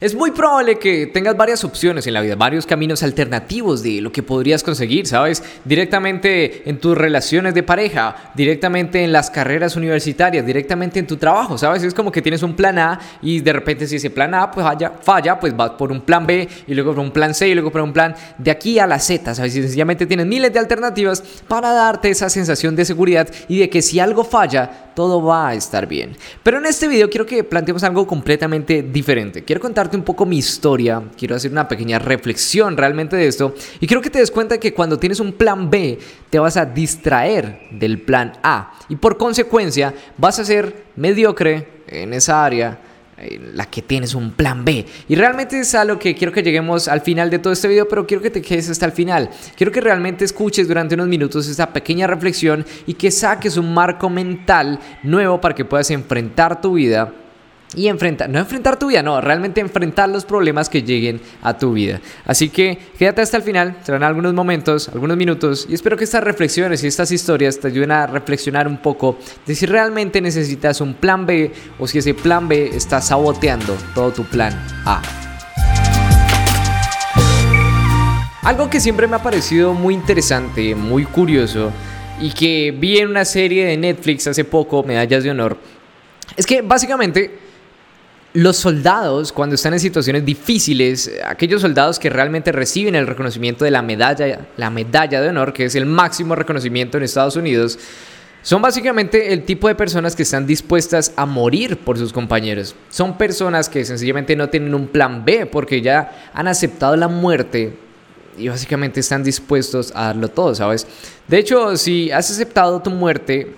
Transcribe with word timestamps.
Es 0.00 0.14
muy 0.14 0.30
probable 0.30 0.78
que 0.78 1.08
tengas 1.08 1.36
varias 1.36 1.64
opciones 1.64 2.06
en 2.06 2.14
la 2.14 2.20
vida, 2.20 2.36
varios 2.36 2.66
caminos 2.66 3.02
alternativos 3.02 3.82
de 3.82 4.00
lo 4.00 4.12
que 4.12 4.22
podrías 4.22 4.62
conseguir, 4.62 5.08
¿sabes? 5.08 5.42
Directamente 5.64 6.70
en 6.70 6.78
tus 6.78 6.96
relaciones 6.96 7.52
de 7.52 7.64
pareja, 7.64 8.30
directamente 8.36 9.02
en 9.02 9.10
las 9.10 9.28
carreras 9.28 9.74
universitarias, 9.74 10.46
directamente 10.46 11.00
en 11.00 11.08
tu 11.08 11.16
trabajo, 11.16 11.58
¿sabes? 11.58 11.82
Es 11.82 11.94
como 11.94 12.12
que 12.12 12.22
tienes 12.22 12.44
un 12.44 12.54
plan 12.54 12.78
A 12.78 13.00
y 13.22 13.40
de 13.40 13.52
repente 13.52 13.88
si 13.88 13.96
ese 13.96 14.10
plan 14.10 14.34
A 14.34 14.52
pues 14.52 14.64
falla, 14.64 14.92
falla 15.02 15.40
pues 15.40 15.56
vas 15.56 15.70
por 15.70 15.90
un 15.90 16.02
plan 16.02 16.24
B 16.24 16.48
y 16.68 16.74
luego 16.74 16.94
por 16.94 17.02
un 17.02 17.10
plan 17.10 17.34
C 17.34 17.48
y 17.48 17.54
luego 17.54 17.72
por 17.72 17.80
un 17.80 17.92
plan 17.92 18.14
de 18.38 18.52
aquí 18.52 18.78
a 18.78 18.86
la 18.86 19.00
Z, 19.00 19.34
¿sabes? 19.34 19.56
Y 19.56 19.62
sencillamente 19.62 20.06
tienes 20.06 20.26
miles 20.26 20.52
de 20.52 20.60
alternativas 20.60 21.24
para 21.48 21.72
darte 21.72 22.08
esa 22.08 22.30
sensación 22.30 22.76
de 22.76 22.84
seguridad 22.84 23.26
y 23.48 23.58
de 23.58 23.68
que 23.68 23.82
si 23.82 23.98
algo 23.98 24.22
falla, 24.22 24.92
todo 24.94 25.22
va 25.22 25.48
a 25.48 25.54
estar 25.54 25.86
bien. 25.86 26.16
Pero 26.44 26.58
en 26.58 26.66
este 26.66 26.86
video 26.86 27.10
quiero 27.10 27.26
que 27.26 27.42
planteemos 27.42 27.82
algo 27.82 28.06
completamente 28.06 28.82
diferente. 28.82 29.44
Quiero 29.44 29.60
contarte 29.60 29.87
un 29.96 30.02
poco 30.02 30.26
mi 30.26 30.38
historia, 30.38 31.02
quiero 31.16 31.36
hacer 31.36 31.50
una 31.50 31.68
pequeña 31.68 31.98
reflexión 31.98 32.76
realmente 32.76 33.16
de 33.16 33.26
esto 33.26 33.54
y 33.80 33.86
quiero 33.86 34.02
que 34.02 34.10
te 34.10 34.18
des 34.18 34.30
cuenta 34.30 34.58
que 34.58 34.74
cuando 34.74 34.98
tienes 34.98 35.20
un 35.20 35.32
plan 35.32 35.70
B 35.70 35.98
te 36.30 36.38
vas 36.38 36.56
a 36.56 36.66
distraer 36.66 37.68
del 37.70 38.00
plan 38.00 38.32
A 38.42 38.72
y 38.88 38.96
por 38.96 39.16
consecuencia 39.16 39.94
vas 40.16 40.38
a 40.38 40.44
ser 40.44 40.84
mediocre 40.96 41.82
en 41.86 42.12
esa 42.12 42.44
área 42.44 42.78
la 43.54 43.66
que 43.66 43.82
tienes 43.82 44.14
un 44.14 44.30
plan 44.32 44.64
B. 44.64 44.86
Y 45.08 45.14
realmente 45.16 45.58
es 45.60 45.74
a 45.74 45.84
lo 45.84 45.98
que 45.98 46.14
quiero 46.14 46.32
que 46.32 46.42
lleguemos 46.42 46.88
al 46.88 47.00
final 47.00 47.30
de 47.30 47.38
todo 47.38 47.52
este 47.52 47.68
video, 47.68 47.88
pero 47.88 48.06
quiero 48.06 48.22
que 48.22 48.30
te 48.30 48.42
quedes 48.42 48.70
hasta 48.70 48.86
el 48.86 48.92
final. 48.92 49.30
Quiero 49.56 49.72
que 49.72 49.80
realmente 49.80 50.24
escuches 50.24 50.68
durante 50.68 50.94
unos 50.94 51.08
minutos 51.08 51.48
esta 51.48 51.72
pequeña 51.72 52.06
reflexión 52.06 52.64
y 52.86 52.94
que 52.94 53.10
saques 53.10 53.56
un 53.56 53.74
marco 53.74 54.08
mental 54.08 54.78
nuevo 55.02 55.40
para 55.40 55.54
que 55.54 55.64
puedas 55.64 55.90
enfrentar 55.90 56.60
tu 56.60 56.74
vida 56.74 57.12
y 57.74 57.88
enfrentar, 57.88 58.30
no 58.30 58.38
enfrentar 58.38 58.78
tu 58.78 58.88
vida, 58.88 59.02
no, 59.02 59.20
realmente 59.20 59.60
enfrentar 59.60 60.08
los 60.08 60.24
problemas 60.24 60.68
que 60.68 60.82
lleguen 60.82 61.20
a 61.42 61.58
tu 61.58 61.72
vida. 61.72 62.00
Así 62.24 62.48
que 62.48 62.78
quédate 62.98 63.20
hasta 63.20 63.36
el 63.36 63.42
final, 63.42 63.76
serán 63.82 64.02
algunos 64.02 64.32
momentos, 64.32 64.88
algunos 64.88 65.16
minutos 65.16 65.66
y 65.68 65.74
espero 65.74 65.96
que 65.96 66.04
estas 66.04 66.24
reflexiones 66.24 66.82
y 66.82 66.86
estas 66.86 67.12
historias 67.12 67.60
te 67.60 67.68
ayuden 67.68 67.92
a 67.92 68.06
reflexionar 68.06 68.66
un 68.66 68.78
poco 68.78 69.18
de 69.46 69.54
si 69.54 69.66
realmente 69.66 70.20
necesitas 70.20 70.80
un 70.80 70.94
plan 70.94 71.26
B 71.26 71.52
o 71.78 71.86
si 71.86 71.98
ese 71.98 72.14
plan 72.14 72.48
B 72.48 72.70
está 72.74 73.00
saboteando 73.00 73.76
todo 73.94 74.12
tu 74.12 74.24
plan 74.24 74.52
A. 74.86 75.02
Algo 78.42 78.70
que 78.70 78.80
siempre 78.80 79.06
me 79.06 79.16
ha 79.16 79.22
parecido 79.22 79.74
muy 79.74 79.92
interesante, 79.92 80.74
muy 80.74 81.04
curioso 81.04 81.70
y 82.18 82.30
que 82.30 82.74
vi 82.76 82.98
en 82.98 83.08
una 83.08 83.26
serie 83.26 83.66
de 83.66 83.76
Netflix 83.76 84.26
hace 84.26 84.42
poco, 84.42 84.82
Medallas 84.82 85.22
de 85.22 85.30
Honor, 85.30 85.58
es 86.34 86.46
que 86.46 86.62
básicamente 86.62 87.47
los 88.38 88.56
soldados, 88.56 89.32
cuando 89.32 89.56
están 89.56 89.72
en 89.72 89.80
situaciones 89.80 90.24
difíciles, 90.24 91.10
aquellos 91.24 91.60
soldados 91.60 91.98
que 91.98 92.08
realmente 92.08 92.52
reciben 92.52 92.94
el 92.94 93.08
reconocimiento 93.08 93.64
de 93.64 93.72
la 93.72 93.82
medalla, 93.82 94.46
la 94.56 94.70
medalla 94.70 95.20
de 95.20 95.28
honor, 95.28 95.52
que 95.52 95.64
es 95.64 95.74
el 95.74 95.86
máximo 95.86 96.36
reconocimiento 96.36 96.96
en 96.96 97.02
Estados 97.02 97.34
Unidos, 97.34 97.80
son 98.42 98.62
básicamente 98.62 99.32
el 99.32 99.44
tipo 99.44 99.66
de 99.66 99.74
personas 99.74 100.14
que 100.14 100.22
están 100.22 100.46
dispuestas 100.46 101.12
a 101.16 101.26
morir 101.26 101.78
por 101.78 101.98
sus 101.98 102.12
compañeros. 102.12 102.76
Son 102.90 103.18
personas 103.18 103.68
que 103.68 103.84
sencillamente 103.84 104.36
no 104.36 104.48
tienen 104.48 104.72
un 104.72 104.86
plan 104.86 105.24
B 105.24 105.46
porque 105.46 105.82
ya 105.82 106.30
han 106.32 106.46
aceptado 106.46 106.94
la 106.94 107.08
muerte 107.08 107.76
y 108.38 108.48
básicamente 108.48 109.00
están 109.00 109.24
dispuestos 109.24 109.90
a 109.96 110.04
darlo 110.04 110.28
todo, 110.28 110.54
¿sabes? 110.54 110.86
De 111.26 111.38
hecho, 111.38 111.76
si 111.76 112.12
has 112.12 112.30
aceptado 112.30 112.80
tu 112.80 112.90
muerte, 112.90 113.52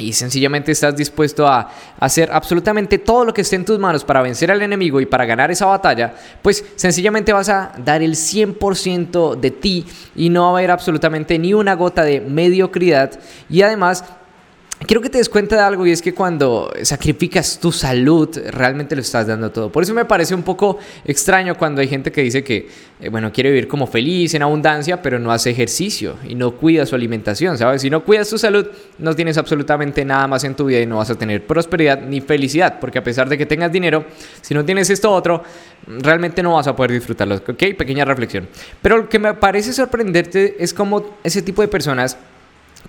y 0.00 0.12
sencillamente 0.12 0.72
estás 0.72 0.96
dispuesto 0.96 1.46
a 1.46 1.70
hacer 1.98 2.30
absolutamente 2.32 2.98
todo 2.98 3.24
lo 3.24 3.34
que 3.34 3.42
esté 3.42 3.56
en 3.56 3.64
tus 3.64 3.78
manos 3.78 4.04
para 4.04 4.22
vencer 4.22 4.50
al 4.50 4.62
enemigo 4.62 5.00
y 5.00 5.06
para 5.06 5.26
ganar 5.26 5.50
esa 5.50 5.66
batalla, 5.66 6.14
pues 6.42 6.64
sencillamente 6.76 7.32
vas 7.32 7.48
a 7.48 7.72
dar 7.84 8.02
el 8.02 8.14
100% 8.14 9.36
de 9.36 9.50
ti 9.50 9.86
y 10.16 10.28
no 10.30 10.42
va 10.42 10.48
a 10.48 10.52
haber 10.52 10.70
absolutamente 10.70 11.38
ni 11.38 11.54
una 11.54 11.74
gota 11.74 12.02
de 12.02 12.20
mediocridad. 12.20 13.18
Y 13.48 13.62
además 13.62 14.04
quiero 14.86 15.00
que 15.00 15.10
te 15.10 15.18
des 15.18 15.28
cuenta 15.28 15.56
de 15.56 15.62
algo 15.62 15.86
y 15.86 15.92
es 15.92 16.02
que 16.02 16.14
cuando 16.14 16.72
sacrificas 16.82 17.58
tu 17.60 17.70
salud, 17.72 18.28
realmente 18.50 18.94
lo 18.94 19.02
estás 19.02 19.26
dando 19.26 19.50
todo. 19.50 19.70
Por 19.70 19.82
eso 19.82 19.94
me 19.94 20.04
parece 20.04 20.34
un 20.34 20.42
poco 20.42 20.78
extraño 21.04 21.56
cuando 21.56 21.80
hay 21.80 21.88
gente 21.88 22.10
que 22.10 22.22
dice 22.22 22.42
que, 22.42 22.68
eh, 23.00 23.08
bueno, 23.08 23.32
quiere 23.32 23.50
vivir 23.50 23.68
como 23.68 23.86
feliz, 23.86 24.34
en 24.34 24.42
abundancia, 24.42 25.02
pero 25.02 25.18
no 25.18 25.32
hace 25.32 25.50
ejercicio 25.50 26.16
y 26.26 26.34
no 26.34 26.52
cuida 26.52 26.86
su 26.86 26.94
alimentación, 26.94 27.58
¿sabes? 27.58 27.82
Si 27.82 27.90
no 27.90 28.04
cuidas 28.04 28.28
tu 28.30 28.38
salud, 28.38 28.66
no 28.98 29.14
tienes 29.14 29.38
absolutamente 29.38 30.04
nada 30.04 30.26
más 30.26 30.44
en 30.44 30.54
tu 30.54 30.64
vida 30.64 30.80
y 30.80 30.86
no 30.86 30.96
vas 30.96 31.10
a 31.10 31.14
tener 31.14 31.46
prosperidad 31.46 32.00
ni 32.00 32.20
felicidad, 32.20 32.78
porque 32.80 32.98
a 32.98 33.04
pesar 33.04 33.28
de 33.28 33.36
que 33.36 33.46
tengas 33.46 33.70
dinero, 33.70 34.04
si 34.40 34.54
no 34.54 34.64
tienes 34.64 34.88
esto 34.90 35.10
otro, 35.10 35.42
realmente 35.86 36.42
no 36.42 36.54
vas 36.54 36.66
a 36.66 36.74
poder 36.74 36.92
disfrutarlo, 36.92 37.36
¿ok? 37.36 37.64
Pequeña 37.76 38.04
reflexión. 38.04 38.48
Pero 38.82 38.98
lo 38.98 39.08
que 39.08 39.18
me 39.18 39.34
parece 39.34 39.72
sorprenderte 39.72 40.56
es 40.58 40.72
cómo 40.72 41.18
ese 41.22 41.42
tipo 41.42 41.62
de 41.62 41.68
personas 41.68 42.16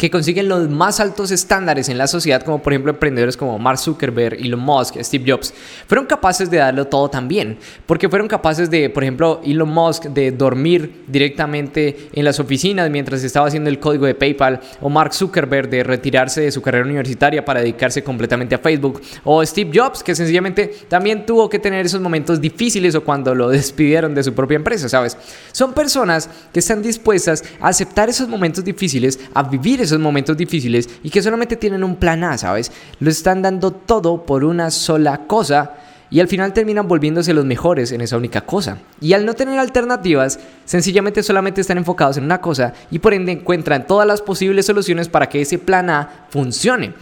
que 0.01 0.09
consiguen 0.09 0.50
los 0.50 0.67
más 0.67 1.00
altos 1.00 1.29
estándares 1.29 1.88
en 1.88 2.00
la 2.00 2.07
sociedad, 2.07 2.41
como 2.41 2.59
por 2.59 2.73
ejemplo 2.73 2.91
emprendedores 2.91 3.38
como 3.38 3.59
Mark 3.59 3.78
Zuckerberg, 3.78 4.34
Elon 4.34 4.59
Musk, 4.59 4.95
Steve 5.00 5.31
Jobs, 5.31 5.53
fueron 5.85 6.07
capaces 6.07 6.50
de 6.50 6.57
darlo 6.57 6.88
todo 6.88 7.07
también, 7.07 7.59
porque 7.85 8.09
fueron 8.09 8.28
capaces 8.28 8.72
de, 8.72 8.90
por 8.90 9.03
ejemplo, 9.03 9.41
Elon 9.45 9.69
Musk 9.69 10.06
de 10.06 10.31
dormir 10.31 11.03
directamente 11.07 12.09
en 12.13 12.25
las 12.25 12.40
oficinas 12.40 12.90
mientras 12.90 13.23
estaba 13.23 13.45
haciendo 13.45 13.69
el 13.69 13.78
código 13.78 14.07
de 14.07 14.16
PayPal, 14.16 14.59
o 14.81 14.90
Mark 14.90 15.13
Zuckerberg 15.13 15.69
de 15.69 15.84
retirarse 15.84 16.41
de 16.41 16.51
su 16.51 16.63
carrera 16.63 16.84
universitaria 16.84 17.45
para 17.45 17.59
dedicarse 17.59 18.03
completamente 18.03 18.56
a 18.56 18.57
Facebook, 18.57 19.03
o 19.23 19.45
Steve 19.45 19.69
Jobs 19.72 20.01
que 20.01 20.16
sencillamente 20.16 20.73
también 20.88 21.28
tuvo 21.28 21.47
que 21.47 21.59
tener 21.59 21.85
esos 21.85 22.01
momentos 22.01 22.41
difíciles 22.41 22.95
o 22.95 23.03
cuando 23.03 23.35
lo 23.35 23.50
despidieron 23.51 24.16
de 24.16 24.23
su 24.23 24.34
propia 24.34 24.56
empresa, 24.56 24.90
¿sabes? 24.90 25.16
Son 25.51 25.73
personas 25.73 26.28
que 26.51 26.57
están 26.57 26.81
dispuestas 26.81 27.44
a 27.59 27.67
aceptar 27.67 28.09
esos 28.09 28.28
momentos 28.28 28.63
difíciles, 28.63 29.19
a 29.35 29.44
vivir 29.44 29.79
esos 29.79 29.91
momentos 30.00 30.38
difíciles 30.38 30.90
y 31.03 31.09
que 31.09 31.22
solamente 31.22 31.56
tienen 31.56 31.84
un 31.84 31.96
plan 31.96 32.24
A, 32.24 32.38
¿sabes? 32.38 32.72
Lo 33.00 33.09
están 33.09 33.41
dando 33.41 33.72
todo 33.72 34.25
por 34.25 34.44
una 34.44 34.72
sola 34.72 35.28
cosa 35.28 35.74
y 36.12 36.19
al 36.19 36.28
final 36.28 36.53
terminan 36.53 36.88
volviéndose 36.88 37.34
los 37.34 37.46
mejores 37.46 37.91
en 37.94 38.02
esa 38.02 38.18
única 38.18 38.41
cosa. 38.41 38.78
Y 39.00 39.13
al 39.13 39.25
no 39.25 39.34
tener 39.34 39.57
alternativas, 39.57 40.40
sencillamente 40.66 41.24
solamente 41.24 41.62
están 41.62 41.78
enfocados 41.78 42.18
en 42.18 42.25
una 42.25 42.41
cosa 42.41 42.74
y 42.91 43.00
por 43.00 43.13
ende 43.13 43.31
encuentran 43.31 43.88
todas 43.88 44.06
las 44.06 44.22
posibles 44.22 44.66
soluciones 44.66 45.07
para 45.07 45.29
que 45.29 45.41
ese 45.41 45.57
plan 45.57 45.90
A 45.90 46.28
funcione. 46.29 46.94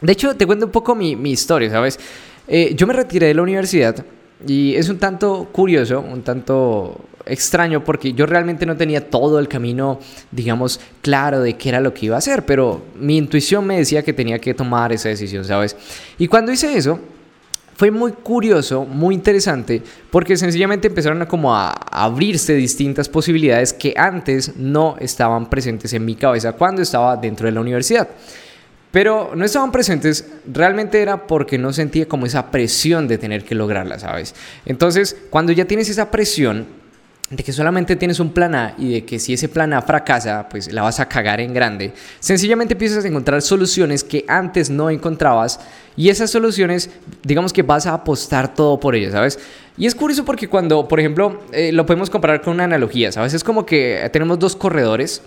De 0.00 0.12
hecho, 0.12 0.34
te 0.34 0.46
cuento 0.46 0.66
un 0.66 0.72
poco 0.72 0.94
mi, 0.94 1.12
historia, 1.30 1.70
¿sabes? 1.70 2.00
Eh, 2.48 2.74
yo 2.74 2.86
me 2.86 2.94
retiré 2.94 3.28
de 3.28 3.34
la 3.34 3.42
universidad 3.42 4.04
y 4.46 4.74
es 4.74 4.88
un 4.88 4.98
tanto 4.98 5.48
curioso, 5.52 6.00
un 6.00 6.22
tanto 6.22 7.00
extraño 7.26 7.82
porque 7.84 8.12
yo 8.12 8.26
realmente 8.26 8.66
no 8.66 8.76
tenía 8.76 9.08
todo 9.08 9.38
el 9.38 9.48
camino, 9.48 9.98
digamos, 10.30 10.80
claro 11.00 11.40
de 11.40 11.54
qué 11.54 11.70
era 11.70 11.80
lo 11.80 11.94
que 11.94 12.06
iba 12.06 12.16
a 12.16 12.18
hacer, 12.18 12.44
pero 12.44 12.82
mi 12.94 13.16
intuición 13.16 13.66
me 13.66 13.78
decía 13.78 14.02
que 14.02 14.12
tenía 14.12 14.38
que 14.38 14.54
tomar 14.54 14.92
esa 14.92 15.08
decisión, 15.08 15.44
¿sabes? 15.44 15.76
Y 16.18 16.28
cuando 16.28 16.52
hice 16.52 16.76
eso, 16.76 17.00
fue 17.76 17.90
muy 17.90 18.12
curioso, 18.12 18.84
muy 18.84 19.14
interesante, 19.14 19.82
porque 20.10 20.36
sencillamente 20.36 20.88
empezaron 20.88 21.22
a 21.22 21.28
como 21.28 21.54
a 21.54 21.70
abrirse 21.70 22.54
distintas 22.54 23.08
posibilidades 23.08 23.72
que 23.72 23.94
antes 23.96 24.56
no 24.56 24.96
estaban 25.00 25.50
presentes 25.50 25.92
en 25.92 26.04
mi 26.04 26.14
cabeza 26.14 26.52
cuando 26.52 26.82
estaba 26.82 27.16
dentro 27.16 27.46
de 27.46 27.52
la 27.52 27.60
universidad. 27.60 28.08
Pero 28.94 29.32
no 29.34 29.44
estaban 29.44 29.72
presentes, 29.72 30.24
realmente 30.46 31.02
era 31.02 31.26
porque 31.26 31.58
no 31.58 31.72
sentía 31.72 32.06
como 32.06 32.26
esa 32.26 32.52
presión 32.52 33.08
de 33.08 33.18
tener 33.18 33.42
que 33.44 33.56
lograrla, 33.56 33.98
¿sabes? 33.98 34.36
Entonces, 34.66 35.16
cuando 35.30 35.50
ya 35.50 35.64
tienes 35.64 35.88
esa 35.88 36.12
presión, 36.12 36.64
de 37.28 37.42
que 37.42 37.52
solamente 37.52 37.96
tienes 37.96 38.20
un 38.20 38.30
plan 38.30 38.54
A 38.54 38.74
y 38.78 38.92
de 38.92 39.04
que 39.04 39.18
si 39.18 39.32
ese 39.32 39.48
plan 39.48 39.72
A 39.72 39.82
fracasa, 39.82 40.48
pues 40.48 40.72
la 40.72 40.82
vas 40.82 41.00
a 41.00 41.08
cagar 41.08 41.40
en 41.40 41.52
grande. 41.52 41.92
Sencillamente 42.20 42.74
empiezas 42.74 43.04
a 43.04 43.08
encontrar 43.08 43.42
soluciones 43.42 44.04
que 44.04 44.24
antes 44.28 44.70
no 44.70 44.88
encontrabas 44.90 45.58
y 45.96 46.08
esas 46.08 46.30
soluciones, 46.30 46.88
digamos 47.24 47.52
que 47.52 47.62
vas 47.62 47.86
a 47.88 47.94
apostar 47.94 48.54
todo 48.54 48.78
por 48.78 48.94
ellas, 48.94 49.10
¿sabes? 49.10 49.40
Y 49.76 49.86
es 49.86 49.94
curioso 49.96 50.24
porque 50.24 50.46
cuando, 50.46 50.86
por 50.86 51.00
ejemplo, 51.00 51.40
eh, 51.50 51.72
lo 51.72 51.84
podemos 51.84 52.10
comparar 52.10 52.42
con 52.42 52.54
una 52.54 52.62
analogía, 52.62 53.10
¿sabes? 53.10 53.34
Es 53.34 53.42
como 53.42 53.66
que 53.66 54.08
tenemos 54.12 54.38
dos 54.38 54.54
corredores 54.54 55.20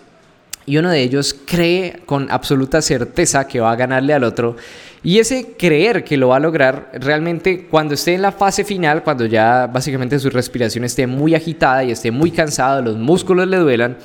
y 0.67 0.77
uno 0.77 0.91
de 0.91 1.01
ellos 1.01 1.33
cree 1.45 2.01
con 2.05 2.29
absoluta 2.29 2.81
certeza 2.81 3.47
que 3.47 3.61
va 3.61 3.71
a 3.71 3.75
ganarle 3.75 4.13
al 4.13 4.25
otro. 4.25 4.57
Y 5.01 5.19
ese 5.19 5.53
creer 5.57 6.03
que 6.03 6.17
lo 6.17 6.27
va 6.27 6.35
a 6.35 6.39
lograr, 6.41 6.91
realmente 6.93 7.67
cuando 7.67 7.93
esté 7.93 8.13
en 8.13 8.21
la 8.21 8.33
fase 8.33 8.65
final, 8.65 9.01
cuando 9.01 9.25
ya 9.25 9.67
básicamente 9.67 10.19
su 10.19 10.29
respiración 10.29 10.83
esté 10.83 11.07
muy 11.07 11.33
agitada 11.33 11.85
y 11.85 11.91
esté 11.91 12.11
muy 12.11 12.31
cansado, 12.31 12.81
los 12.81 12.97
músculos 12.97 13.47
le 13.47 13.57
duelan, 13.57 13.97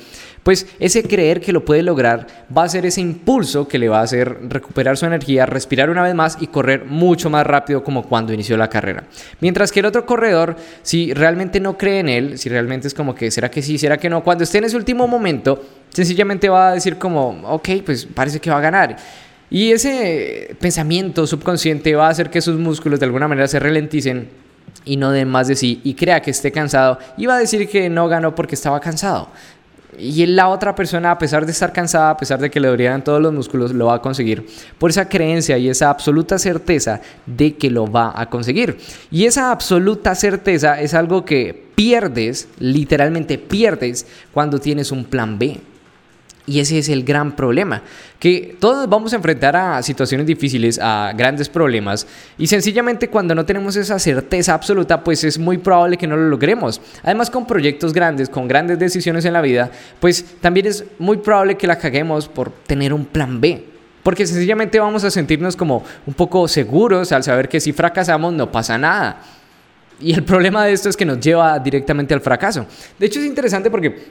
pues 0.43 0.67
ese 0.79 1.03
creer 1.03 1.41
que 1.41 1.53
lo 1.53 1.65
puede 1.65 1.81
lograr 1.81 2.27
va 2.55 2.63
a 2.63 2.69
ser 2.69 2.85
ese 2.85 3.01
impulso 3.01 3.67
que 3.67 3.79
le 3.79 3.89
va 3.89 3.99
a 3.99 4.03
hacer 4.03 4.37
recuperar 4.49 4.97
su 4.97 5.05
energía, 5.05 5.45
respirar 5.45 5.89
una 5.89 6.03
vez 6.03 6.13
más 6.13 6.37
y 6.39 6.47
correr 6.47 6.85
mucho 6.85 7.29
más 7.29 7.47
rápido 7.47 7.83
como 7.83 8.03
cuando 8.03 8.33
inició 8.33 8.57
la 8.57 8.69
carrera. 8.69 9.05
Mientras 9.39 9.71
que 9.71 9.79
el 9.79 9.85
otro 9.85 10.05
corredor, 10.05 10.55
si 10.81 11.13
realmente 11.13 11.59
no 11.59 11.77
cree 11.77 11.99
en 11.99 12.09
él, 12.09 12.37
si 12.37 12.49
realmente 12.49 12.87
es 12.87 12.93
como 12.93 13.15
que 13.15 13.31
será 13.31 13.49
que 13.49 13.61
sí, 13.61 13.77
será 13.77 13.97
que 13.97 14.09
no, 14.09 14.23
cuando 14.23 14.43
esté 14.43 14.57
en 14.57 14.65
ese 14.65 14.75
último 14.77 15.07
momento, 15.07 15.63
sencillamente 15.89 16.49
va 16.49 16.69
a 16.69 16.73
decir 16.73 16.97
como, 16.97 17.41
ok, 17.49 17.69
pues 17.85 18.05
parece 18.05 18.39
que 18.39 18.49
va 18.49 18.57
a 18.57 18.61
ganar. 18.61 18.97
Y 19.49 19.71
ese 19.71 20.55
pensamiento 20.59 21.27
subconsciente 21.27 21.95
va 21.95 22.07
a 22.07 22.09
hacer 22.09 22.29
que 22.29 22.41
sus 22.41 22.57
músculos 22.57 22.99
de 22.99 23.05
alguna 23.05 23.27
manera 23.27 23.47
se 23.47 23.59
ralenticen 23.59 24.27
y 24.85 24.97
no 24.97 25.11
dé 25.11 25.25
más 25.25 25.47
de 25.47 25.55
sí 25.55 25.79
y 25.83 25.93
crea 25.93 26.21
que 26.21 26.31
esté 26.31 26.51
cansado 26.51 26.99
y 27.17 27.25
va 27.25 27.35
a 27.35 27.39
decir 27.39 27.69
que 27.69 27.89
no 27.89 28.07
ganó 28.07 28.35
porque 28.35 28.55
estaba 28.55 28.79
cansado. 28.79 29.29
Y 29.97 30.25
la 30.25 30.49
otra 30.49 30.75
persona, 30.75 31.11
a 31.11 31.17
pesar 31.17 31.45
de 31.45 31.51
estar 31.51 31.73
cansada, 31.73 32.11
a 32.11 32.17
pesar 32.17 32.39
de 32.39 32.49
que 32.49 32.59
le 32.59 32.67
dolieran 32.67 33.03
todos 33.03 33.21
los 33.21 33.33
músculos, 33.33 33.73
lo 33.73 33.87
va 33.87 33.95
a 33.95 34.01
conseguir 34.01 34.45
por 34.77 34.89
esa 34.89 35.07
creencia 35.09 35.57
y 35.57 35.69
esa 35.69 35.89
absoluta 35.89 36.37
certeza 36.39 37.01
de 37.25 37.55
que 37.55 37.69
lo 37.69 37.91
va 37.91 38.13
a 38.15 38.29
conseguir. 38.29 38.77
Y 39.11 39.25
esa 39.25 39.51
absoluta 39.51 40.15
certeza 40.15 40.79
es 40.79 40.93
algo 40.93 41.25
que 41.25 41.67
pierdes, 41.75 42.47
literalmente 42.59 43.37
pierdes, 43.37 44.05
cuando 44.33 44.59
tienes 44.59 44.91
un 44.91 45.05
plan 45.05 45.37
B. 45.37 45.59
Y 46.45 46.59
ese 46.59 46.77
es 46.77 46.89
el 46.89 47.05
gran 47.05 47.37
problema, 47.37 47.81
que 48.19 48.57
todos 48.59 48.89
vamos 48.89 49.13
a 49.13 49.15
enfrentar 49.15 49.55
a 49.55 49.81
situaciones 49.81 50.27
difíciles, 50.27 50.77
a 50.81 51.13
grandes 51.15 51.47
problemas, 51.47 52.05
y 52.37 52.47
sencillamente 52.47 53.07
cuando 53.07 53.33
no 53.33 53.45
tenemos 53.45 53.77
esa 53.77 53.97
certeza 53.97 54.53
absoluta, 54.53 55.01
pues 55.05 55.23
es 55.23 55.39
muy 55.39 55.57
probable 55.57 55.97
que 55.97 56.05
no 56.05 56.17
lo 56.17 56.27
logremos. 56.27 56.81
Además, 57.01 57.29
con 57.29 57.47
proyectos 57.47 57.93
grandes, 57.93 58.27
con 58.27 58.49
grandes 58.49 58.77
decisiones 58.77 59.23
en 59.23 59.31
la 59.31 59.41
vida, 59.41 59.71
pues 60.01 60.25
también 60.41 60.65
es 60.65 60.83
muy 60.99 61.17
probable 61.17 61.55
que 61.55 61.65
la 61.65 61.77
caguemos 61.77 62.27
por 62.27 62.51
tener 62.51 62.93
un 62.93 63.05
plan 63.05 63.39
B. 63.39 63.63
Porque 64.03 64.27
sencillamente 64.27 64.81
vamos 64.81 65.05
a 65.05 65.11
sentirnos 65.11 65.55
como 65.55 65.85
un 66.05 66.13
poco 66.13 66.49
seguros 66.49 67.13
al 67.13 67.23
saber 67.23 67.47
que 67.47 67.61
si 67.61 67.71
fracasamos 67.71 68.33
no 68.33 68.51
pasa 68.51 68.77
nada. 68.77 69.21
Y 70.01 70.13
el 70.13 70.23
problema 70.23 70.65
de 70.65 70.73
esto 70.73 70.89
es 70.89 70.97
que 70.97 71.05
nos 71.05 71.21
lleva 71.21 71.57
directamente 71.59 72.13
al 72.13 72.19
fracaso. 72.19 72.65
De 72.99 73.05
hecho 73.05 73.21
es 73.21 73.25
interesante 73.25 73.71
porque 73.71 74.07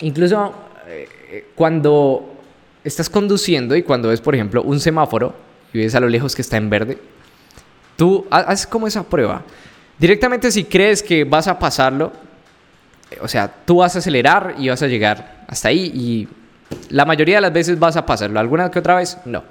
incluso 0.00 0.52
eh, 0.88 1.08
cuando 1.54 2.38
estás 2.84 3.10
conduciendo 3.10 3.76
y 3.76 3.82
cuando 3.82 4.08
ves, 4.08 4.20
por 4.20 4.34
ejemplo, 4.34 4.62
un 4.62 4.80
semáforo 4.80 5.34
y 5.72 5.78
ves 5.78 5.94
a 5.94 6.00
lo 6.00 6.08
lejos 6.08 6.34
que 6.34 6.42
está 6.42 6.56
en 6.56 6.70
verde, 6.70 6.98
tú 7.96 8.26
haces 8.30 8.66
como 8.66 8.86
esa 8.86 9.02
prueba. 9.02 9.42
Directamente 9.98 10.50
si 10.50 10.64
crees 10.64 11.02
que 11.02 11.24
vas 11.24 11.48
a 11.48 11.58
pasarlo, 11.58 12.12
eh, 13.10 13.18
o 13.20 13.28
sea, 13.28 13.52
tú 13.64 13.78
vas 13.78 13.94
a 13.96 13.98
acelerar 13.98 14.54
y 14.58 14.68
vas 14.68 14.82
a 14.82 14.86
llegar 14.86 15.44
hasta 15.48 15.68
ahí 15.68 15.92
y 15.94 16.28
la 16.90 17.04
mayoría 17.04 17.36
de 17.36 17.40
las 17.42 17.52
veces 17.52 17.78
vas 17.78 17.96
a 17.96 18.06
pasarlo. 18.06 18.38
¿Alguna 18.38 18.70
que 18.70 18.78
otra 18.78 18.96
vez? 18.96 19.18
No. 19.24 19.42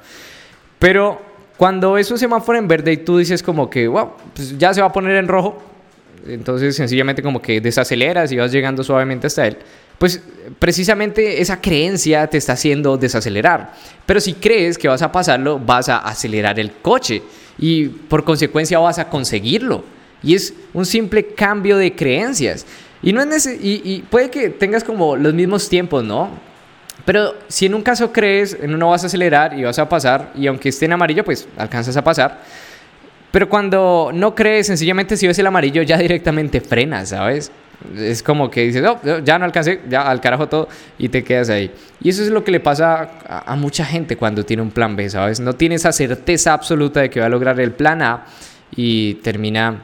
Pero 0.79 1.21
cuando 1.57 1.93
ves 1.93 2.09
un 2.11 2.17
semáforo 2.17 2.57
en 2.57 2.67
verde 2.67 2.93
y 2.93 2.97
tú 2.97 3.17
dices 3.17 3.43
como 3.43 3.69
que, 3.69 3.87
wow, 3.87 4.13
pues 4.33 4.57
ya 4.57 4.73
se 4.73 4.81
va 4.81 4.87
a 4.87 4.93
poner 4.93 5.17
en 5.17 5.27
rojo, 5.27 5.61
entonces 6.25 6.75
sencillamente 6.75 7.21
como 7.21 7.41
que 7.41 7.59
desaceleras 7.61 8.31
y 8.31 8.37
vas 8.37 8.51
llegando 8.51 8.83
suavemente 8.83 9.27
hasta 9.27 9.47
él 9.47 9.57
pues 9.97 10.21
precisamente 10.59 11.41
esa 11.41 11.59
creencia 11.59 12.27
te 12.27 12.37
está 12.37 12.53
haciendo 12.53 12.97
desacelerar. 12.97 13.73
Pero 14.05 14.19
si 14.19 14.33
crees 14.33 14.77
que 14.77 14.87
vas 14.87 15.01
a 15.01 15.11
pasarlo, 15.11 15.59
vas 15.59 15.89
a 15.89 15.97
acelerar 15.97 16.59
el 16.59 16.71
coche 16.73 17.23
y 17.57 17.87
por 17.87 18.23
consecuencia 18.23 18.79
vas 18.79 18.99
a 18.99 19.09
conseguirlo. 19.09 19.83
Y 20.23 20.35
es 20.35 20.53
un 20.73 20.85
simple 20.85 21.33
cambio 21.33 21.77
de 21.77 21.95
creencias. 21.95 22.65
Y, 23.01 23.13
no 23.13 23.21
es 23.21 23.47
y, 23.47 24.03
puede 24.09 24.29
que 24.29 24.49
tengas 24.49 24.83
como 24.83 25.15
los 25.15 25.33
mismos 25.33 25.69
tiempos, 25.69 26.03
¿no? 26.03 26.29
Pero 27.05 27.35
si 27.47 27.67
en 27.67 27.75
un 27.75 27.83
caso 27.83 28.11
crees, 28.11 28.57
en 28.59 28.73
uno 28.73 28.89
vas 28.89 29.03
a 29.03 29.07
acelerar 29.07 29.57
y 29.57 29.63
vas 29.63 29.79
a 29.79 29.87
pasar, 29.87 30.33
y 30.35 30.47
aunque 30.47 30.69
esté 30.69 30.85
en 30.85 30.93
amarillo, 30.93 31.23
pues 31.23 31.47
alcanzas 31.57 31.95
a 31.95 32.03
pasar. 32.03 32.41
Pero 33.31 33.47
cuando 33.47 34.11
no 34.13 34.33
crees, 34.35 34.67
sencillamente 34.67 35.15
si 35.15 35.27
ves 35.27 35.37
el 35.39 35.47
amarillo 35.47 35.83
ya 35.83 35.97
directamente 35.97 36.59
frenas, 36.59 37.09
¿sabes? 37.09 37.51
Es 37.95 38.23
como 38.23 38.49
que 38.49 38.63
dices, 38.63 38.81
no, 38.81 38.99
ya 39.23 39.37
no 39.37 39.45
alcancé, 39.45 39.81
ya 39.87 40.09
al 40.09 40.19
carajo 40.19 40.47
todo 40.47 40.67
y 40.97 41.09
te 41.09 41.23
quedas 41.23 41.49
ahí. 41.49 41.71
Y 42.01 42.09
eso 42.09 42.23
es 42.23 42.29
lo 42.29 42.43
que 42.43 42.51
le 42.51 42.59
pasa 42.59 43.43
a, 43.45 43.55
mucha 43.55 43.85
gente 43.85 44.17
cuando 44.17 44.43
tiene 44.43 44.63
un 44.63 44.71
plan 44.71 44.95
B, 44.95 45.09
¿sabes? 45.09 45.39
No 45.39 45.53
tiene 45.53 45.75
esa 45.75 45.91
certeza 45.91 46.53
absoluta 46.53 47.01
de 47.01 47.09
que 47.09 47.19
va 47.19 47.27
a 47.27 47.29
lograr 47.29 47.59
el 47.59 47.71
plan 47.71 48.01
A 48.01 48.25
y 48.75 49.15
termina 49.15 49.83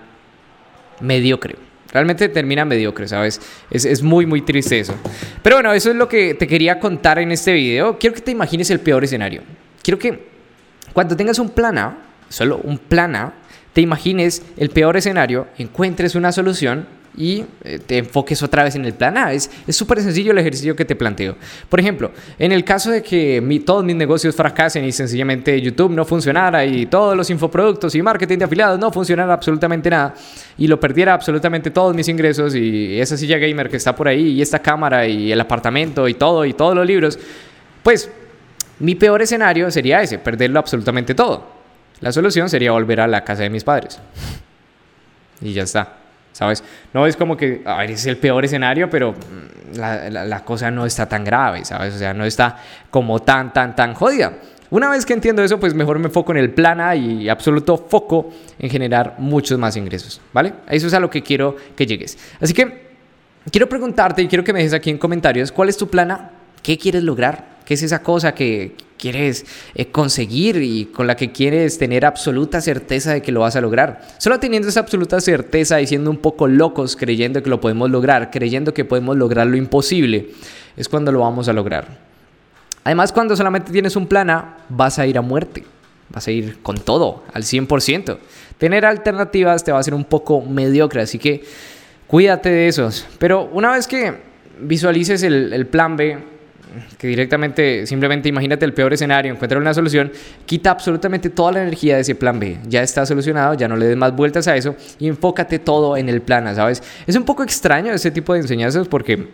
mediocre. 1.02 1.56
Realmente 1.92 2.28
termina 2.30 2.66
mediocre, 2.66 3.08
¿sabes? 3.08 3.40
Es, 3.70 3.86
es, 3.86 4.02
muy, 4.02 4.26
muy 4.26 4.42
triste 4.42 4.80
eso. 4.80 4.96
Pero 5.44 5.58
bueno, 5.58 5.72
eso 5.74 5.92
es 5.92 5.96
lo 5.96 6.08
que 6.08 6.34
te 6.34 6.48
quería 6.48 6.80
contar 6.80 7.20
en 7.20 7.32
este 7.32 7.54
video. 7.54 8.00
Quiero 8.00 8.16
que 8.16 8.22
te 8.22 8.32
imagines 8.32 8.72
el 8.72 8.80
peor 8.80 9.04
escenario. 9.04 9.44
Quiero 9.84 10.00
que 10.00 10.28
cuando 10.94 11.16
tengas 11.16 11.38
un 11.38 11.50
plan 11.50 11.78
A, 11.78 11.98
solo 12.30 12.60
un 12.64 12.80
plan 12.80 13.16
A, 13.16 13.34
te 13.74 13.82
imagines 13.82 14.44
el 14.58 14.70
peor 14.70 14.98
escenario, 14.98 15.48
encuentres 15.58 16.16
una 16.16 16.32
solución 16.32 16.88
y 17.16 17.46
eh, 17.64 17.80
te 17.86 18.00
enfoques 18.00 18.42
otra 18.42 18.64
vez 18.64 18.76
en 18.76 18.86
el 18.86 18.94
plan 18.94 19.18
A. 19.18 19.34
Es 19.34 19.50
súper 19.70 20.02
sencillo 20.02 20.32
el 20.32 20.38
ejercicio 20.38 20.76
que 20.76 20.86
te 20.86 20.96
planteo. 20.96 21.36
Por 21.70 21.80
ejemplo, 21.80 22.12
en 22.40 22.52
el 22.52 22.64
caso 22.64 22.92
de 22.92 23.04
que 23.04 23.62
todos 23.66 23.84
mis 23.84 23.96
negocios 23.96 24.36
fracasen 24.36 24.84
y 24.86 24.92
sencillamente 24.92 25.60
YouTube 25.62 25.92
no 25.92 26.06
funcionara 26.06 26.66
y 26.66 26.86
todos 26.86 27.16
los 27.16 27.30
infoproductos 27.30 27.94
y 27.96 28.02
marketing 28.02 28.40
de 28.40 28.46
afiliados 28.46 28.80
no 28.80 28.92
funcionara 28.92 29.34
absolutamente 29.34 29.90
nada 29.90 30.14
y 30.58 30.68
lo 30.68 30.80
perdiera 30.80 31.14
absolutamente 31.14 31.72
todos 31.72 31.96
mis 31.96 32.08
ingresos 32.08 32.56
y 32.56 33.00
esa 33.00 33.18
silla 33.18 33.38
gamer 33.38 33.70
que 33.70 33.78
está 33.78 33.96
por 33.96 34.08
ahí 34.08 34.30
y 34.30 34.42
esta 34.42 34.60
cámara 34.60 35.06
y 35.06 35.32
el 35.32 35.40
apartamento 35.40 36.08
y 36.08 36.16
todo 36.16 36.46
y 36.46 36.54
todos 36.54 36.76
los 36.76 36.86
libros, 36.86 37.20
pues 37.84 38.10
mi 38.80 38.96
peor 38.96 39.22
escenario 39.22 39.70
sería 39.72 40.02
ese, 40.02 40.18
perderlo 40.20 40.60
absolutamente 40.60 41.14
todo. 41.14 41.54
La 42.02 42.12
solución 42.12 42.50
sería 42.50 42.72
volver 42.72 43.00
a 43.00 43.08
la 43.08 43.24
casa 43.24 43.44
de 43.44 43.50
mis 43.50 43.64
padres. 43.64 44.00
Y 45.42 45.54
ya 45.54 45.64
está. 45.64 46.03
¿Sabes? 46.34 46.64
No 46.94 47.08
es 47.08 47.16
como 47.16 47.38
que, 47.38 47.62
a 47.66 47.86
es 47.86 48.06
el 48.06 48.18
peor 48.18 48.44
escenario, 48.44 48.90
pero 48.90 49.14
mm, 49.14 49.78
la, 49.78 50.10
la, 50.10 50.44
cosa 50.44 50.70
no 50.70 50.86
está 50.86 51.08
tan 51.08 51.24
grave, 51.24 51.64
¿sabes? 51.64 51.96
O 51.96 51.98
sea, 51.98 52.14
no 52.14 52.26
está 52.26 52.58
como 52.90 53.22
tan, 53.22 53.54
tan, 53.54 53.76
tan 53.76 53.94
jodida. 53.94 54.34
Una 54.74 54.90
vez 54.90 55.06
que 55.06 55.14
entiendo 55.14 55.44
eso, 55.44 55.60
pues 55.60 55.76
mejor 55.76 56.00
me 56.00 56.10
foco 56.10 56.32
en 56.32 56.40
el 56.40 56.52
plan 56.52 56.82
A 56.82 56.96
y 56.96 57.30
absoluto 57.30 57.78
foco 57.78 58.34
en 58.58 58.70
generar 58.72 59.16
muchos 59.20 59.60
más 59.60 59.78
ingresos, 59.78 60.20
¿vale? 60.34 60.52
Eso 60.68 60.88
es 60.88 60.94
a 60.96 61.00
lo 61.00 61.12
que 61.12 61.22
quiero 61.22 61.56
que 61.76 61.86
llegues. 61.86 62.18
Así 62.42 62.56
que 62.56 62.88
quiero 63.52 63.70
preguntarte 63.70 64.24
y 64.24 64.28
quiero 64.28 64.44
que 64.44 64.52
me 64.52 64.60
dejes 64.60 64.74
aquí 64.74 64.90
en 64.90 64.98
comentarios, 64.98 65.52
¿cuál 65.52 65.70
es 65.70 65.78
tu 65.78 65.88
plan? 65.88 66.32
¿Qué 66.64 66.78
quieres 66.80 67.04
lograr? 67.04 67.54
¿Qué 67.66 67.76
es 67.76 67.84
esa 67.84 68.02
cosa 68.02 68.34
que 68.34 68.76
quieres 69.04 69.46
eh, 69.76 69.88
conseguir 69.88 70.62
y 70.62 70.86
con 70.86 71.08
la 71.08 71.18
que 71.18 71.34
quieres 71.34 71.78
tener 71.78 72.06
absoluta 72.06 72.62
certeza 72.62 73.12
de 73.12 73.22
que 73.22 73.34
lo 73.34 73.42
vas 73.42 73.58
a 73.58 73.62
lograr? 73.62 74.08
Solo 74.18 74.40
teniendo 74.40 74.70
esa 74.70 74.80
absoluta 74.80 75.20
certeza 75.20 75.82
y 75.82 75.88
siendo 75.88 76.10
un 76.10 76.18
poco 76.18 76.48
locos 76.48 76.96
creyendo 76.96 77.44
que 77.44 77.50
lo 77.50 77.60
podemos 77.60 77.92
lograr, 77.92 78.32
creyendo 78.32 78.74
que 78.74 78.86
podemos 78.86 79.18
lograr 79.18 79.48
lo 79.48 79.58
imposible, 79.58 80.30
es 80.78 80.88
cuando 80.88 81.12
lo 81.12 81.20
vamos 81.20 81.50
a 81.50 81.54
lograr. 81.54 81.86
Además, 82.86 83.12
cuando 83.12 83.36
solamente 83.36 83.74
tienes 83.74 83.98
un 83.98 84.08
plan 84.08 84.30
A, 84.30 84.60
vas 84.70 84.98
a 85.00 85.06
ir 85.06 85.18
a 85.18 85.22
muerte. 85.22 85.66
Vas 86.10 86.28
a 86.28 86.32
ir 86.32 86.62
con 86.62 86.78
todo, 86.78 87.24
al 87.34 87.44
100%. 87.44 88.18
Tener 88.58 88.86
alternativas 88.86 89.66
te 89.66 89.74
va 89.74 89.80
a 89.80 89.82
hacer 89.82 89.94
un 89.94 90.06
poco 90.06 90.42
mediocre, 90.42 91.02
así 91.02 91.20
que 91.20 91.44
cuídate 92.08 92.50
de 92.50 92.70
esos. 92.70 93.06
Pero 93.20 93.50
una 93.52 93.74
vez 93.74 93.86
que 93.86 94.14
visualices 94.62 95.24
el, 95.24 95.52
el 95.52 95.68
plan 95.68 95.98
B, 95.98 96.33
que 96.98 97.08
directamente, 97.08 97.86
simplemente 97.86 98.30
imagínate 98.30 98.66
el 98.66 98.74
peor 98.74 98.94
escenario, 98.94 99.32
encuentra 99.32 99.60
una 99.60 99.74
solución, 99.74 100.12
quita 100.46 100.72
absolutamente 100.72 101.30
toda 101.30 101.52
la 101.54 101.62
energía 101.64 101.96
de 101.96 102.02
ese 102.02 102.16
plan 102.16 102.40
B. 102.40 102.60
Ya 102.68 102.82
está 102.82 103.06
solucionado, 103.06 103.54
ya 103.54 103.68
no 103.68 103.76
le 103.76 103.88
des 103.88 103.98
más 103.98 104.16
vueltas 104.16 104.48
a 104.48 104.56
eso 104.56 104.76
y 105.00 105.08
enfócate 105.08 105.60
todo 105.60 105.98
en 105.98 106.10
el 106.10 106.22
plan 106.22 106.48
A, 106.48 106.56
¿sabes? 106.56 106.82
Es 107.06 107.16
un 107.16 107.24
poco 107.24 107.44
extraño 107.44 107.92
ese 107.92 108.12
tipo 108.12 108.34
de 108.34 108.40
enseñanzas 108.40 108.88
porque 108.88 109.28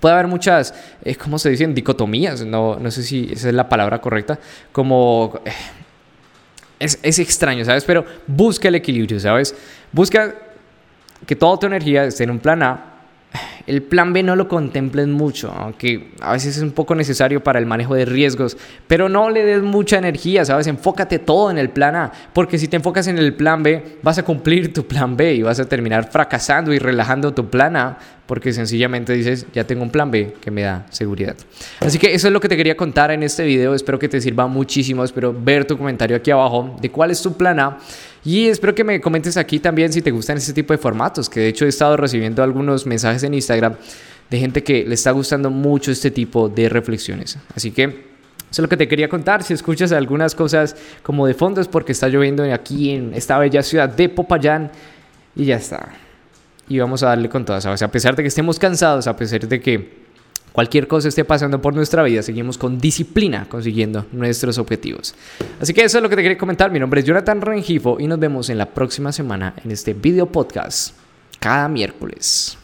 puede 0.00 0.14
haber 0.14 0.26
muchas, 0.26 0.74
eh, 1.04 1.14
¿cómo 1.14 1.38
se 1.38 1.50
dicen? 1.50 1.74
Dicotomías, 1.74 2.44
no, 2.44 2.78
no 2.78 2.90
sé 2.90 3.02
si 3.02 3.30
esa 3.32 3.48
es 3.48 3.54
la 3.54 3.68
palabra 3.68 4.00
correcta, 4.00 4.38
como... 4.72 5.40
Eh, 5.44 5.52
es, 6.78 6.98
es 7.04 7.20
extraño, 7.20 7.64
¿sabes? 7.64 7.84
Pero 7.84 8.04
busca 8.26 8.66
el 8.66 8.74
equilibrio, 8.74 9.20
¿sabes? 9.20 9.54
Busca 9.92 10.34
que 11.24 11.36
toda 11.36 11.56
tu 11.56 11.66
energía 11.66 12.04
esté 12.04 12.24
en 12.24 12.30
un 12.30 12.40
plan 12.40 12.60
A 12.64 12.91
el 13.66 13.82
plan 13.82 14.12
B 14.12 14.22
no 14.22 14.36
lo 14.36 14.48
contemplen 14.48 15.12
mucho, 15.12 15.52
aunque 15.52 16.12
a 16.20 16.32
veces 16.32 16.56
es 16.56 16.62
un 16.62 16.72
poco 16.72 16.94
necesario 16.94 17.42
para 17.42 17.58
el 17.58 17.66
manejo 17.66 17.94
de 17.94 18.04
riesgos, 18.04 18.56
pero 18.86 19.08
no 19.08 19.30
le 19.30 19.44
des 19.44 19.62
mucha 19.62 19.98
energía, 19.98 20.44
¿sabes? 20.44 20.66
Enfócate 20.66 21.18
todo 21.18 21.50
en 21.50 21.58
el 21.58 21.70
plan 21.70 21.96
A, 21.96 22.12
porque 22.32 22.58
si 22.58 22.68
te 22.68 22.76
enfocas 22.76 23.06
en 23.06 23.18
el 23.18 23.34
plan 23.34 23.62
B, 23.62 23.98
vas 24.02 24.18
a 24.18 24.24
cumplir 24.24 24.72
tu 24.72 24.86
plan 24.86 25.16
B 25.16 25.34
y 25.34 25.42
vas 25.42 25.60
a 25.60 25.68
terminar 25.68 26.10
fracasando 26.10 26.72
y 26.72 26.78
relajando 26.78 27.32
tu 27.32 27.48
plan 27.48 27.76
A, 27.76 27.98
porque 28.26 28.52
sencillamente 28.52 29.12
dices, 29.12 29.46
ya 29.52 29.64
tengo 29.64 29.82
un 29.82 29.90
plan 29.90 30.10
B 30.10 30.34
que 30.40 30.50
me 30.50 30.62
da 30.62 30.86
seguridad. 30.90 31.36
Así 31.80 31.98
que 31.98 32.14
eso 32.14 32.28
es 32.28 32.32
lo 32.32 32.40
que 32.40 32.48
te 32.48 32.56
quería 32.56 32.76
contar 32.76 33.10
en 33.10 33.22
este 33.22 33.44
video, 33.44 33.74
espero 33.74 33.98
que 33.98 34.08
te 34.08 34.20
sirva 34.20 34.46
muchísimo, 34.46 35.04
espero 35.04 35.34
ver 35.36 35.64
tu 35.64 35.76
comentario 35.76 36.16
aquí 36.16 36.30
abajo 36.30 36.76
de 36.80 36.90
cuál 36.90 37.10
es 37.10 37.20
tu 37.20 37.36
plan 37.36 37.60
A. 37.60 37.78
Y 38.24 38.46
espero 38.46 38.74
que 38.74 38.84
me 38.84 39.00
comentes 39.00 39.36
aquí 39.36 39.58
también 39.58 39.92
si 39.92 40.00
te 40.00 40.10
gustan 40.10 40.36
este 40.36 40.52
tipo 40.52 40.72
de 40.72 40.78
formatos, 40.78 41.28
que 41.28 41.40
de 41.40 41.48
hecho 41.48 41.64
he 41.64 41.68
estado 41.68 41.96
recibiendo 41.96 42.42
algunos 42.42 42.86
mensajes 42.86 43.22
en 43.24 43.34
Instagram 43.34 43.74
de 44.30 44.38
gente 44.38 44.62
que 44.62 44.84
le 44.84 44.94
está 44.94 45.10
gustando 45.10 45.50
mucho 45.50 45.90
este 45.90 46.10
tipo 46.10 46.48
de 46.48 46.68
reflexiones. 46.68 47.38
Así 47.54 47.72
que 47.72 47.84
eso 47.84 47.94
es 48.50 48.58
lo 48.60 48.68
que 48.68 48.76
te 48.76 48.86
quería 48.86 49.08
contar. 49.08 49.42
Si 49.42 49.54
escuchas 49.54 49.92
algunas 49.92 50.34
cosas 50.34 50.76
como 51.02 51.26
de 51.26 51.34
fondo 51.34 51.60
es 51.60 51.68
porque 51.68 51.92
está 51.92 52.08
lloviendo 52.08 52.44
aquí 52.52 52.90
en 52.90 53.12
esta 53.14 53.38
bella 53.38 53.62
ciudad 53.62 53.88
de 53.88 54.08
Popayán 54.08 54.70
y 55.34 55.46
ya 55.46 55.56
está. 55.56 55.88
Y 56.68 56.78
vamos 56.78 57.02
a 57.02 57.08
darle 57.08 57.28
con 57.28 57.44
todas. 57.44 57.66
A 57.66 57.90
pesar 57.90 58.14
de 58.14 58.22
que 58.22 58.28
estemos 58.28 58.58
cansados, 58.58 59.06
a 59.06 59.16
pesar 59.16 59.48
de 59.48 59.60
que 59.60 60.01
cualquier 60.52 60.86
cosa 60.86 61.08
esté 61.08 61.24
pasando 61.24 61.60
por 61.60 61.74
nuestra 61.74 62.02
vida, 62.02 62.22
seguimos 62.22 62.58
con 62.58 62.78
disciplina 62.78 63.46
consiguiendo 63.48 64.06
nuestros 64.12 64.58
objetivos. 64.58 65.14
Así 65.60 65.74
que 65.74 65.84
eso 65.84 65.98
es 65.98 66.02
lo 66.02 66.08
que 66.08 66.16
te 66.16 66.22
quería 66.22 66.38
comentar. 66.38 66.70
Mi 66.70 66.78
nombre 66.78 67.00
es 67.00 67.06
Jonathan 67.06 67.40
Rengifo 67.40 67.98
y 67.98 68.06
nos 68.06 68.18
vemos 68.18 68.48
en 68.50 68.58
la 68.58 68.66
próxima 68.66 69.12
semana 69.12 69.54
en 69.64 69.70
este 69.70 69.94
video 69.94 70.26
podcast 70.26 70.94
cada 71.40 71.68
miércoles. 71.68 72.61